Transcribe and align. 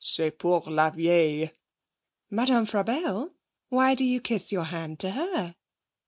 'C'est 0.03 0.31
pour 0.31 0.67
la 0.71 0.89
vieille.' 0.89 1.51
'Madame 2.31 2.65
Frabelle! 2.65 3.29
Why 3.69 3.93
do 3.93 4.03
you 4.03 4.19
kiss 4.19 4.51
your 4.51 4.63
hand 4.63 4.99
to 5.01 5.11
her?' 5.11 5.53